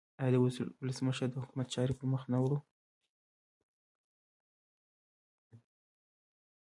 [0.25, 0.37] آیا
[0.83, 2.57] ولسمشر د حکومت چارې پرمخ نه وړي؟